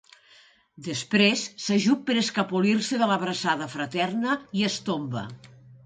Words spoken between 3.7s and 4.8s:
fraterna i